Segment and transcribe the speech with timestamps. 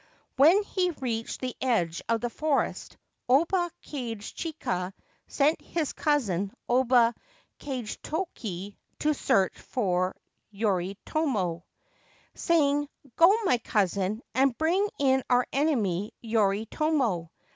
[0.35, 2.97] When he reached the edge of the forest,
[3.29, 4.93] Oba Kage chika
[5.27, 7.13] sent his cousin Oba
[7.59, 10.15] Kagetoki to search for
[10.51, 11.61] Yoritomo,
[12.33, 17.29] saying: c Go, my cousin, and bring in our enemy Yoritomo.